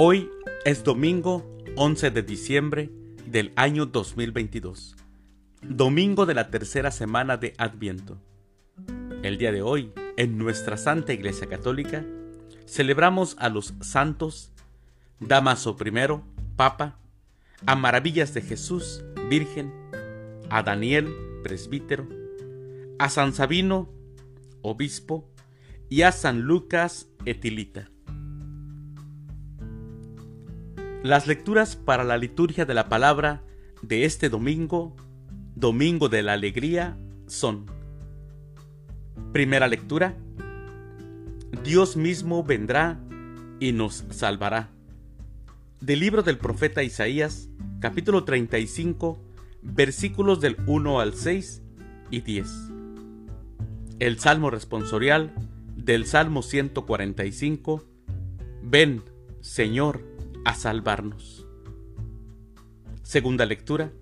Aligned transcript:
Hoy 0.00 0.30
es 0.64 0.84
domingo 0.84 1.58
11 1.74 2.12
de 2.12 2.22
diciembre 2.22 2.88
del 3.26 3.52
año 3.56 3.84
2022, 3.84 4.94
domingo 5.60 6.24
de 6.24 6.34
la 6.34 6.52
tercera 6.52 6.92
semana 6.92 7.36
de 7.36 7.52
Adviento. 7.58 8.16
El 9.24 9.38
día 9.38 9.50
de 9.50 9.60
hoy, 9.60 9.92
en 10.16 10.38
nuestra 10.38 10.76
Santa 10.76 11.12
Iglesia 11.12 11.48
Católica, 11.48 12.06
celebramos 12.64 13.34
a 13.40 13.48
los 13.48 13.74
santos 13.80 14.52
Damaso 15.18 15.76
I, 15.84 16.20
Papa, 16.54 17.00
a 17.66 17.74
Maravillas 17.74 18.32
de 18.34 18.42
Jesús, 18.42 19.04
Virgen, 19.28 19.72
a 20.48 20.62
Daniel, 20.62 21.12
presbítero, 21.42 22.08
a 23.00 23.08
San 23.10 23.32
Sabino, 23.32 23.92
obispo, 24.62 25.28
y 25.88 26.02
a 26.02 26.12
San 26.12 26.42
Lucas, 26.42 27.08
etilita. 27.24 27.90
Las 31.04 31.28
lecturas 31.28 31.76
para 31.76 32.02
la 32.02 32.18
liturgia 32.18 32.64
de 32.64 32.74
la 32.74 32.88
palabra 32.88 33.42
de 33.82 34.04
este 34.04 34.28
domingo, 34.28 34.96
Domingo 35.54 36.08
de 36.08 36.22
la 36.22 36.32
Alegría, 36.32 36.98
son 37.28 37.66
Primera 39.32 39.68
lectura, 39.68 40.16
Dios 41.62 41.96
mismo 41.96 42.42
vendrá 42.42 42.98
y 43.60 43.70
nos 43.72 44.06
salvará. 44.10 44.70
Del 45.80 46.00
libro 46.00 46.24
del 46.24 46.36
profeta 46.36 46.82
Isaías, 46.82 47.48
capítulo 47.78 48.24
35, 48.24 49.20
versículos 49.62 50.40
del 50.40 50.56
1 50.66 51.00
al 51.00 51.14
6 51.14 51.62
y 52.10 52.22
10. 52.22 52.48
El 54.00 54.18
Salmo 54.18 54.50
responsorial 54.50 55.32
del 55.76 56.06
Salmo 56.06 56.42
145, 56.42 57.84
Ven, 58.64 59.02
Señor, 59.40 60.17
a 60.48 60.54
salvarnos. 60.54 61.46
Segunda 63.02 63.44
lectura. 63.44 63.92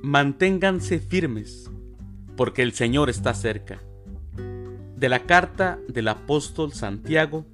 Manténganse 0.00 1.00
firmes, 1.00 1.68
porque 2.36 2.62
el 2.62 2.70
Señor 2.70 3.10
está 3.10 3.34
cerca. 3.34 3.80
De 4.96 5.08
la 5.08 5.26
carta 5.26 5.80
del 5.88 6.06
apóstol 6.06 6.72
Santiago, 6.72 7.46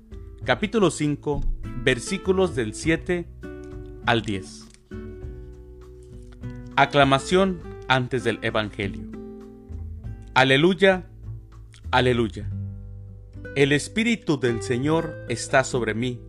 capítulo 0.44 0.90
5, 0.90 1.40
versículos 1.84 2.54
del 2.54 2.74
7 2.74 3.26
al 4.04 4.20
10. 4.20 4.66
Aclamación 6.76 7.60
antes 7.88 8.24
del 8.24 8.40
Evangelio. 8.42 9.06
Aleluya, 10.34 11.06
aleluya. 11.90 12.46
El 13.56 13.72
Espíritu 13.72 14.38
del 14.38 14.60
Señor 14.60 15.14
está 15.30 15.64
sobre 15.64 15.94
mí 15.94 16.20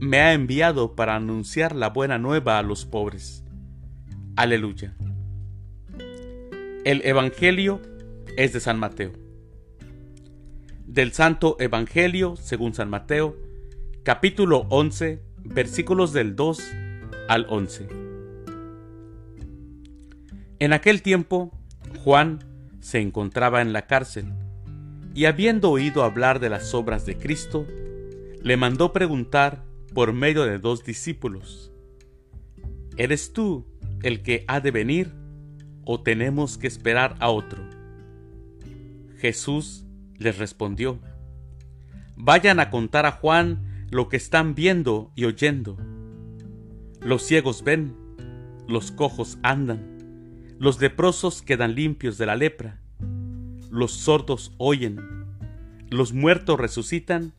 me 0.00 0.18
ha 0.20 0.32
enviado 0.32 0.96
para 0.96 1.14
anunciar 1.14 1.76
la 1.76 1.90
buena 1.90 2.18
nueva 2.18 2.58
a 2.58 2.62
los 2.62 2.86
pobres. 2.86 3.44
Aleluya. 4.34 4.96
El 6.84 7.02
Evangelio 7.04 7.82
es 8.38 8.54
de 8.54 8.60
San 8.60 8.78
Mateo. 8.78 9.12
Del 10.86 11.12
Santo 11.12 11.56
Evangelio 11.60 12.36
según 12.36 12.72
San 12.72 12.88
Mateo, 12.88 13.36
capítulo 14.02 14.66
11, 14.70 15.22
versículos 15.44 16.14
del 16.14 16.34
2 16.34 16.58
al 17.28 17.46
11. 17.50 17.88
En 20.60 20.72
aquel 20.72 21.02
tiempo, 21.02 21.52
Juan 22.02 22.38
se 22.80 23.00
encontraba 23.00 23.60
en 23.60 23.74
la 23.74 23.86
cárcel, 23.86 24.32
y 25.14 25.26
habiendo 25.26 25.70
oído 25.70 26.04
hablar 26.04 26.40
de 26.40 26.48
las 26.48 26.72
obras 26.72 27.04
de 27.04 27.18
Cristo, 27.18 27.66
le 28.42 28.56
mandó 28.56 28.94
preguntar 28.94 29.69
por 29.94 30.12
medio 30.12 30.44
de 30.44 30.58
dos 30.58 30.84
discípulos. 30.84 31.72
¿Eres 32.96 33.32
tú 33.32 33.66
el 34.02 34.22
que 34.22 34.44
ha 34.48 34.60
de 34.60 34.70
venir 34.70 35.12
o 35.84 36.02
tenemos 36.02 36.58
que 36.58 36.66
esperar 36.66 37.16
a 37.20 37.30
otro? 37.30 37.62
Jesús 39.18 39.84
les 40.18 40.38
respondió, 40.38 41.00
Vayan 42.16 42.60
a 42.60 42.70
contar 42.70 43.06
a 43.06 43.12
Juan 43.12 43.86
lo 43.90 44.08
que 44.08 44.16
están 44.16 44.54
viendo 44.54 45.10
y 45.14 45.24
oyendo. 45.24 45.76
Los 47.00 47.22
ciegos 47.22 47.64
ven, 47.64 47.96
los 48.68 48.92
cojos 48.92 49.38
andan, 49.42 50.54
los 50.58 50.80
leprosos 50.80 51.40
quedan 51.42 51.74
limpios 51.74 52.18
de 52.18 52.26
la 52.26 52.36
lepra, 52.36 52.80
los 53.70 53.92
sordos 53.92 54.52
oyen, 54.58 55.00
los 55.88 56.12
muertos 56.12 56.60
resucitan 56.60 57.32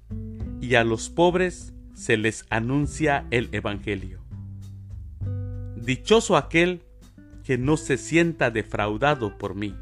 y 0.60 0.76
a 0.76 0.84
los 0.84 1.10
pobres 1.10 1.74
se 1.94 2.18
les 2.18 2.46
anuncia 2.50 3.26
el 3.32 3.50
Evangelio. 3.52 4.20
Dichoso 5.76 6.38
aquel 6.38 6.82
que 7.44 7.58
no 7.58 7.78
se 7.78 7.98
sienta 7.98 8.52
defraudado 8.52 9.38
por 9.38 9.56
mí. 9.56 9.76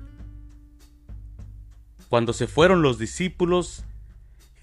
Cuando 2.10 2.34
se 2.34 2.48
fueron 2.48 2.82
los 2.82 2.98
discípulos, 2.98 3.84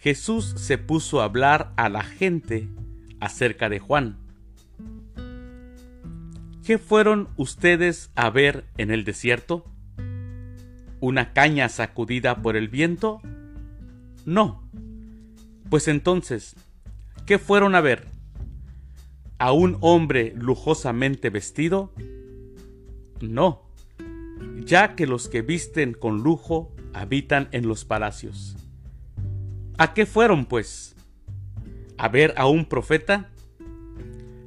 Jesús 0.01 0.55
se 0.57 0.79
puso 0.79 1.21
a 1.21 1.25
hablar 1.25 1.73
a 1.77 1.89
la 1.89 2.03
gente 2.03 2.69
acerca 3.21 3.69
de 3.69 3.79
Juan. 3.79 4.19
¿Qué 6.65 6.79
fueron 6.79 7.29
ustedes 7.37 8.11
a 8.17 8.29
ver 8.31 8.65
en 8.77 8.91
el 8.91 9.05
desierto? 9.05 9.65
¿Una 10.99 11.33
caña 11.33 11.69
sacudida 11.69 12.43
por 12.43 12.57
el 12.57 12.69
viento? 12.69 13.21
No. 14.25 14.69
Pues 15.71 15.87
entonces, 15.87 16.57
¿Qué 17.27 17.41
fueron 17.41 17.75
a 17.75 17.81
ver? 17.81 18.07
¿A 19.39 19.51
un 19.51 19.79
hombre 19.81 20.33
lujosamente 20.37 21.29
vestido? 21.29 21.93
No, 23.21 23.69
ya 24.65 24.95
que 24.95 25.09
los 25.09 25.29
que 25.29 25.43
visten 25.43 25.93
con 25.93 26.23
lujo 26.23 26.73
habitan 26.95 27.49
en 27.51 27.67
los 27.67 27.85
palacios. 27.85 28.57
¿A 29.77 29.93
qué 29.93 30.07
fueron, 30.07 30.47
pues? 30.47 30.95
¿A 31.99 32.09
ver 32.09 32.33
a 32.37 32.47
un 32.47 32.65
profeta? 32.65 33.33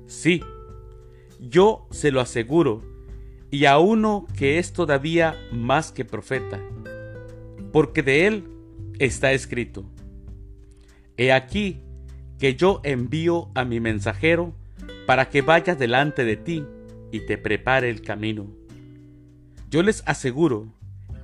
Sí, 0.08 0.42
yo 1.38 1.86
se 1.92 2.12
lo 2.12 2.22
aseguro, 2.22 2.82
y 3.52 3.66
a 3.66 3.78
uno 3.78 4.26
que 4.38 4.58
es 4.58 4.72
todavía 4.72 5.36
más 5.52 5.92
que 5.92 6.06
profeta, 6.06 6.62
porque 7.74 8.04
de 8.04 8.26
él 8.26 8.50
está 9.00 9.34
escrito. 9.34 9.84
He 11.18 11.34
aquí, 11.34 11.84
que 12.40 12.56
yo 12.56 12.80
envío 12.84 13.50
a 13.54 13.66
mi 13.66 13.80
mensajero 13.80 14.54
para 15.06 15.30
que 15.30 15.42
vaya 15.42 15.76
delante 15.76 16.24
de 16.24 16.38
ti 16.38 16.66
y 17.12 17.22
te 17.22 17.38
prepare 17.38 17.90
el 17.90 18.02
camino. 18.02 18.48
Yo 19.70 19.84
les 19.84 20.04
aseguro 20.08 20.74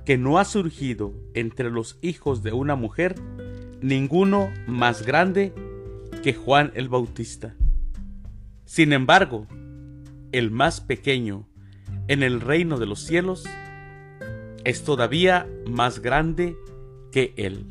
que 0.04 0.18
no 0.18 0.38
ha 0.38 0.44
surgido 0.44 1.14
entre 1.34 1.70
los 1.70 1.98
hijos 2.02 2.42
de 2.42 2.52
una 2.52 2.76
mujer 2.76 3.16
ninguno 3.80 4.52
más 4.66 5.04
grande 5.04 5.52
que 6.22 6.34
Juan 6.34 6.70
el 6.74 6.88
Bautista. 6.88 7.56
Sin 8.64 8.92
embargo, 8.92 9.46
el 10.32 10.50
más 10.50 10.80
pequeño 10.80 11.48
en 12.08 12.22
el 12.22 12.40
reino 12.40 12.78
de 12.78 12.86
los 12.86 13.00
cielos 13.00 13.44
es 14.64 14.84
todavía 14.84 15.48
más 15.66 16.00
grande 16.00 16.56
que 17.10 17.32
él. 17.36 17.64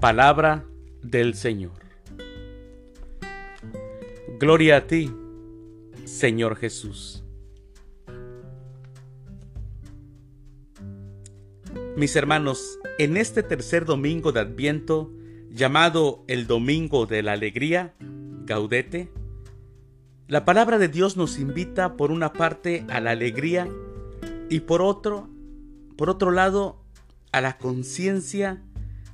Palabra 0.00 0.64
del 1.10 1.34
Señor. 1.34 1.72
Gloria 4.38 4.78
a 4.78 4.86
ti, 4.86 5.10
Señor 6.04 6.56
Jesús. 6.56 7.24
Mis 11.96 12.14
hermanos, 12.16 12.78
en 12.98 13.16
este 13.16 13.42
tercer 13.42 13.86
domingo 13.86 14.32
de 14.32 14.40
Adviento, 14.40 15.12
llamado 15.50 16.24
el 16.28 16.46
Domingo 16.46 17.06
de 17.06 17.22
la 17.22 17.32
Alegría, 17.32 17.94
Gaudete, 18.44 19.10
la 20.28 20.44
palabra 20.44 20.78
de 20.78 20.88
Dios 20.88 21.16
nos 21.16 21.38
invita 21.38 21.96
por 21.96 22.10
una 22.10 22.32
parte 22.32 22.84
a 22.88 23.00
la 23.00 23.12
alegría 23.12 23.68
y 24.50 24.60
por 24.60 24.82
otro, 24.82 25.30
por 25.96 26.10
otro 26.10 26.32
lado, 26.32 26.84
a 27.32 27.40
la 27.40 27.58
conciencia 27.58 28.62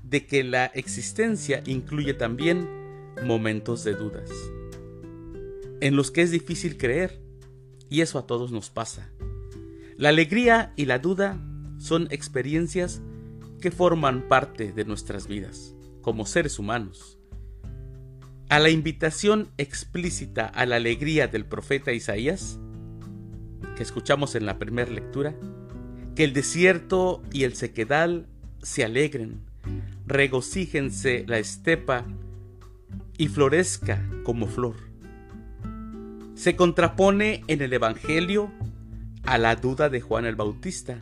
de 0.03 0.27
que 0.27 0.45
la 0.45 0.67
existencia 0.67 1.63
incluye 1.67 2.15
también 2.15 2.69
momentos 3.25 3.85
de 3.85 3.95
dudas, 3.95 4.31
en 5.81 5.97
los 5.97 6.11
que 6.11 6.23
es 6.23 6.31
difícil 6.31 6.77
creer, 6.77 7.21
y 7.89 8.01
eso 8.01 8.19
a 8.19 8.27
todos 8.27 8.53
nos 8.53 8.71
pasa. 8.71 9.11
La 9.97 10.09
alegría 10.09 10.73
y 10.77 10.87
la 10.87 10.99
duda 10.99 11.39
son 11.79 12.09
experiencias 12.11 13.03
que 13.61 13.71
forman 13.71 14.29
parte 14.29 14.73
de 14.73 14.85
nuestras 14.85 15.27
vidas 15.27 15.75
como 16.03 16.27
seres 16.27 16.59
humanos. 16.59 17.19
A 18.49 18.59
la 18.59 18.69
invitación 18.69 19.49
explícita 19.57 20.47
a 20.47 20.67
la 20.67 20.77
alegría 20.77 21.29
del 21.29 21.47
profeta 21.47 21.93
Isaías, 21.93 22.59
que 23.77 23.83
escuchamos 23.83 24.35
en 24.35 24.45
la 24.45 24.59
primera 24.59 24.91
lectura, 24.91 25.35
que 26.15 26.25
el 26.25 26.35
desierto 26.35 27.23
y 27.33 27.45
el 27.45 27.55
sequedal 27.55 28.29
se 28.63 28.85
alegren, 28.85 29.41
regocíjense 30.07 31.25
la 31.27 31.39
estepa 31.39 32.05
y 33.19 33.29
florezca 33.29 34.07
como 34.25 34.47
flor. 34.47 34.77
Se 36.35 36.57
contrapone 36.57 37.45
en 37.47 37.63
el 37.63 37.73
Evangelio 37.73 38.51
a 39.25 39.39
la 39.39 39.57
duda 39.57 39.89
de 39.89 40.01
Juan 40.01 40.27
el 40.27 40.37
Bautista. 40.37 41.01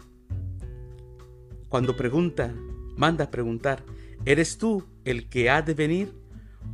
Cuando 1.69 1.97
pregunta, 1.97 2.53
manda 2.97 3.31
preguntar, 3.31 3.83
¿eres 4.25 4.59
tú 4.59 4.85
el 5.05 5.29
que 5.29 5.49
ha 5.51 5.63
de 5.63 5.75
venir 5.75 6.13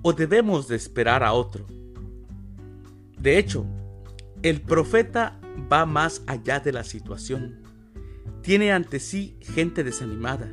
o 0.02 0.12
debemos 0.12 0.69
de 0.69 0.76
esperar 0.76 1.23
a 1.23 1.32
otro? 1.32 1.67
De 3.19 3.38
hecho, 3.38 3.67
el 4.43 4.61
profeta 4.61 5.38
va 5.73 5.87
más 5.87 6.23
allá 6.26 6.61
de 6.61 6.73
la 6.73 6.84
situación. 6.84 7.62
Tiene 8.43 8.73
ante 8.73 9.00
sí 9.00 9.37
gente 9.40 9.84
desanimada. 9.84 10.49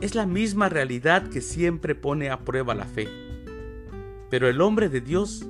Es 0.00 0.14
la 0.14 0.24
misma 0.24 0.70
realidad 0.70 1.28
que 1.28 1.42
siempre 1.42 1.94
pone 1.94 2.30
a 2.30 2.40
prueba 2.40 2.74
la 2.74 2.86
fe. 2.86 3.08
Pero 4.30 4.48
el 4.48 4.60
hombre 4.60 4.88
de 4.88 5.02
Dios 5.02 5.44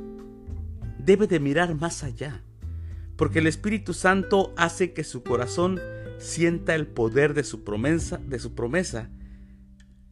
debe 0.99 1.27
de 1.27 1.39
mirar 1.39 1.75
más 1.75 2.03
allá, 2.03 2.43
porque 3.17 3.39
el 3.39 3.47
Espíritu 3.47 3.95
Santo 3.95 4.53
hace 4.57 4.93
que 4.93 5.05
su 5.05 5.23
corazón 5.23 5.81
sienta 6.19 6.75
el 6.75 6.87
poder 6.87 7.33
de 7.35 7.45
su 7.45 7.63
promesa, 7.63 8.19
de 8.19 8.39
su 8.39 8.55
promesa 8.55 9.09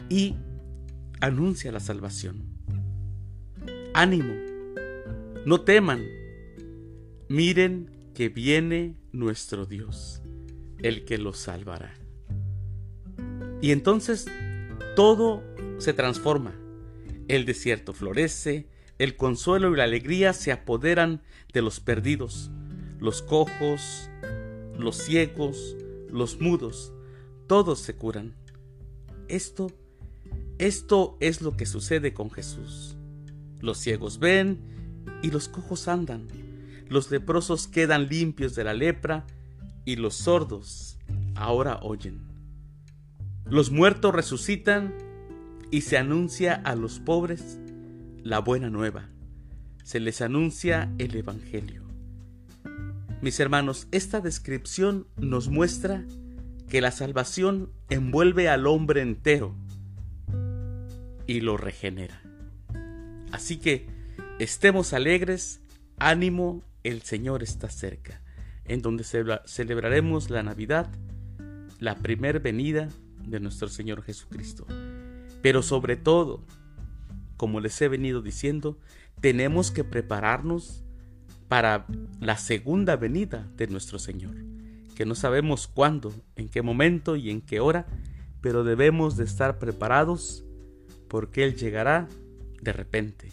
y 0.08 0.36
anuncia 1.20 1.72
la 1.72 1.80
salvación. 1.80 2.44
Ánimo, 3.92 4.34
no 5.44 5.62
teman, 5.62 6.04
miren 7.28 7.90
que 8.14 8.28
viene 8.28 8.96
nuestro 9.12 9.66
Dios, 9.66 10.22
el 10.78 11.04
que 11.04 11.18
los 11.18 11.38
salvará. 11.38 11.94
Y 13.60 13.72
entonces 13.72 14.26
todo 14.96 15.42
se 15.78 15.92
transforma. 15.92 16.54
El 17.28 17.44
desierto 17.44 17.92
florece, 17.92 18.68
el 18.98 19.16
consuelo 19.16 19.72
y 19.72 19.76
la 19.76 19.84
alegría 19.84 20.32
se 20.32 20.52
apoderan 20.52 21.22
de 21.52 21.62
los 21.62 21.80
perdidos, 21.80 22.50
los 22.98 23.22
cojos, 23.22 24.10
los 24.78 24.96
ciegos, 24.96 25.76
los 26.10 26.40
mudos, 26.40 26.92
todos 27.46 27.80
se 27.80 27.94
curan. 27.94 28.34
Esto, 29.28 29.70
esto 30.58 31.16
es 31.20 31.42
lo 31.42 31.56
que 31.56 31.66
sucede 31.66 32.14
con 32.14 32.30
Jesús. 32.30 32.96
Los 33.60 33.78
ciegos 33.78 34.18
ven 34.18 34.60
y 35.22 35.30
los 35.30 35.48
cojos 35.48 35.88
andan 35.88 36.28
los 36.88 37.10
leprosos 37.10 37.68
quedan 37.68 38.08
limpios 38.08 38.54
de 38.54 38.64
la 38.64 38.74
lepra 38.74 39.26
y 39.84 39.96
los 39.96 40.14
sordos 40.14 40.98
ahora 41.34 41.80
oyen. 41.82 42.27
Los 43.50 43.70
muertos 43.70 44.14
resucitan 44.14 44.92
y 45.70 45.80
se 45.80 45.96
anuncia 45.96 46.52
a 46.52 46.74
los 46.74 47.00
pobres 47.00 47.58
la 48.22 48.40
buena 48.40 48.68
nueva. 48.68 49.08
Se 49.84 50.00
les 50.00 50.20
anuncia 50.20 50.92
el 50.98 51.16
Evangelio. 51.16 51.82
Mis 53.22 53.40
hermanos, 53.40 53.88
esta 53.90 54.20
descripción 54.20 55.06
nos 55.16 55.48
muestra 55.48 56.04
que 56.68 56.82
la 56.82 56.90
salvación 56.90 57.72
envuelve 57.88 58.50
al 58.50 58.66
hombre 58.66 59.00
entero 59.00 59.54
y 61.26 61.40
lo 61.40 61.56
regenera. 61.56 62.20
Así 63.32 63.56
que 63.56 63.86
estemos 64.38 64.92
alegres, 64.92 65.62
ánimo 65.98 66.62
el 66.84 67.00
Señor 67.00 67.42
está 67.42 67.70
cerca, 67.70 68.20
en 68.66 68.82
donde 68.82 69.04
celebraremos 69.46 70.28
la 70.28 70.42
Navidad, 70.42 70.90
la 71.78 71.96
primer 71.96 72.40
venida 72.40 72.90
de 73.30 73.40
nuestro 73.40 73.68
Señor 73.68 74.02
Jesucristo. 74.02 74.66
Pero 75.42 75.62
sobre 75.62 75.96
todo, 75.96 76.44
como 77.36 77.60
les 77.60 77.80
he 77.80 77.88
venido 77.88 78.22
diciendo, 78.22 78.78
tenemos 79.20 79.70
que 79.70 79.84
prepararnos 79.84 80.84
para 81.48 81.86
la 82.20 82.36
segunda 82.36 82.96
venida 82.96 83.48
de 83.56 83.66
nuestro 83.68 83.98
Señor, 83.98 84.34
que 84.94 85.06
no 85.06 85.14
sabemos 85.14 85.66
cuándo, 85.66 86.12
en 86.36 86.48
qué 86.48 86.62
momento 86.62 87.16
y 87.16 87.30
en 87.30 87.40
qué 87.40 87.60
hora, 87.60 87.86
pero 88.40 88.64
debemos 88.64 89.16
de 89.16 89.24
estar 89.24 89.58
preparados 89.58 90.44
porque 91.08 91.44
Él 91.44 91.56
llegará 91.56 92.08
de 92.60 92.72
repente. 92.72 93.32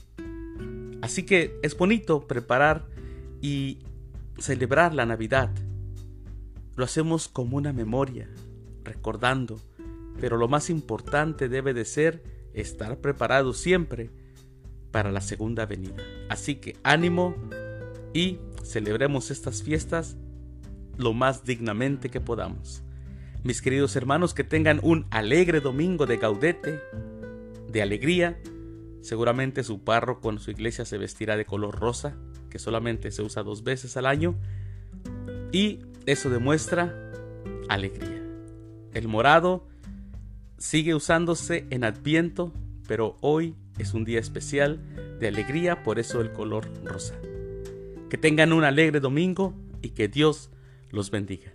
Así 1.01 1.23
que 1.23 1.59
es 1.61 1.77
bonito 1.77 2.25
preparar 2.27 2.85
y 3.41 3.79
celebrar 4.39 4.93
la 4.93 5.05
Navidad. 5.05 5.51
Lo 6.75 6.85
hacemos 6.85 7.27
como 7.27 7.57
una 7.57 7.73
memoria, 7.73 8.29
recordando, 8.83 9.59
pero 10.19 10.37
lo 10.37 10.47
más 10.47 10.69
importante 10.69 11.49
debe 11.49 11.73
de 11.73 11.85
ser 11.85 12.23
estar 12.53 12.99
preparado 12.99 13.53
siempre 13.53 14.11
para 14.91 15.11
la 15.11 15.21
segunda 15.21 15.65
venida. 15.65 16.03
Así 16.29 16.55
que 16.55 16.77
ánimo 16.83 17.35
y 18.13 18.39
celebremos 18.63 19.29
estas 19.31 19.61
fiestas 19.61 20.17
lo 20.97 21.13
más 21.13 21.43
dignamente 21.43 22.09
que 22.09 22.21
podamos. 22.21 22.81
Mis 23.43 23.61
queridos 23.61 23.95
hermanos, 23.95 24.33
que 24.33 24.43
tengan 24.43 24.79
un 24.81 25.05
alegre 25.11 25.59
domingo 25.59 26.05
de 26.05 26.17
gaudete, 26.17 26.81
de 27.69 27.81
alegría. 27.81 28.39
Seguramente 29.01 29.63
su 29.63 29.83
párroco 29.83 30.31
en 30.31 30.39
su 30.39 30.49
iglesia 30.49 30.85
se 30.85 30.97
vestirá 30.97 31.37
de 31.37 31.45
color 31.45 31.79
rosa, 31.79 32.17
que 32.49 32.57
solamente 32.57 33.11
se 33.11 33.21
usa 33.21 33.43
dos 33.43 33.63
veces 33.63 33.97
al 33.97 34.05
año 34.05 34.35
y 35.51 35.79
eso 36.05 36.29
demuestra 36.29 37.11
alegría. 37.69 38.23
El 38.93 39.07
morado 39.07 39.67
sigue 40.57 40.95
usándose 40.95 41.65
en 41.69 41.83
Adviento, 41.83 42.53
pero 42.87 43.17
hoy 43.21 43.55
es 43.77 43.93
un 43.93 44.05
día 44.05 44.19
especial 44.19 44.79
de 45.19 45.27
alegría, 45.27 45.83
por 45.83 45.99
eso 45.99 46.21
el 46.21 46.31
color 46.31 46.69
rosa. 46.83 47.15
Que 48.09 48.17
tengan 48.17 48.53
un 48.53 48.63
alegre 48.63 48.99
domingo 48.99 49.53
y 49.81 49.89
que 49.89 50.07
Dios 50.07 50.49
los 50.91 51.11
bendiga. 51.11 51.51